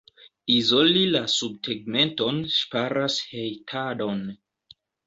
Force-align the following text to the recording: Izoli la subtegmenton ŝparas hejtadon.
Izoli 0.53 1.03
la 1.17 1.21
subtegmenton 1.35 2.43
ŝparas 2.57 3.21
hejtadon. 3.37 4.29